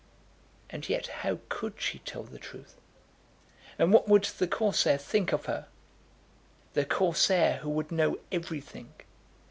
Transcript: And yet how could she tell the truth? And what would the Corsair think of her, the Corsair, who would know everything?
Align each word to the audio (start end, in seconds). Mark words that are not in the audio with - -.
And 0.71 0.89
yet 0.89 1.05
how 1.21 1.37
could 1.47 1.79
she 1.79 1.99
tell 1.99 2.23
the 2.23 2.39
truth? 2.39 2.75
And 3.77 3.93
what 3.93 4.07
would 4.07 4.23
the 4.23 4.47
Corsair 4.47 4.97
think 4.97 5.31
of 5.31 5.45
her, 5.45 5.67
the 6.73 6.85
Corsair, 6.85 7.57
who 7.57 7.69
would 7.69 7.91
know 7.91 8.17
everything? 8.31 8.91